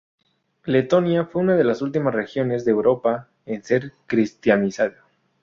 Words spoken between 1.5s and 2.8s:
de las últimas regiones de